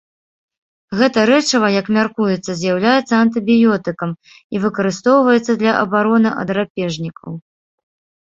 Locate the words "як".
1.81-1.89